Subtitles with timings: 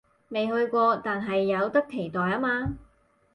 [0.29, 2.79] 未去過，但係有得期待吖嘛